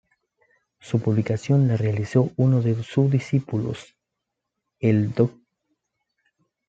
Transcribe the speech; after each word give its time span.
Su 0.79 0.99
publicación 0.99 1.67
la 1.67 1.77
realizó 1.77 2.31
uno 2.35 2.63
de 2.63 2.81
sus 2.81 3.11
discípulos, 3.11 3.95
el 4.79 5.13
Dr. 5.13 5.37